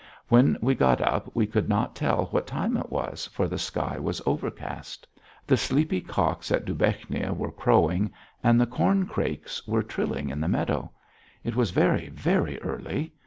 When 0.29 0.57
we 0.63 0.73
got 0.73 0.99
up 0.99 1.29
we 1.35 1.45
could 1.45 1.69
not 1.69 1.95
tell 1.95 2.25
what 2.31 2.47
time 2.47 2.75
it 2.75 2.89
was 2.91 3.27
for 3.27 3.47
the 3.47 3.59
sky 3.59 3.99
was 3.99 4.19
overcast; 4.25 5.05
the 5.45 5.55
sleepy 5.57 6.01
cocks 6.01 6.51
at 6.51 6.65
Dubechnia 6.65 7.35
were 7.37 7.51
crowing, 7.51 8.11
and 8.43 8.59
the 8.59 8.65
corncrakes 8.65 9.67
were 9.67 9.83
trilling 9.83 10.29
in 10.29 10.41
the 10.41 10.47
meadow; 10.47 10.89
it 11.43 11.55
was 11.55 11.69
very, 11.69 12.09
very 12.09 12.59
early.... 12.63 13.13